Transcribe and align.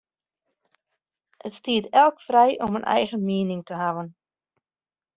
It 1.47 1.53
stiet 1.59 1.85
elk 2.03 2.17
frij 2.21 2.59
om 2.65 2.75
in 2.75 2.89
eigen 2.97 3.23
miening 3.29 3.61
te 3.65 3.73
hawwen. 3.81 4.09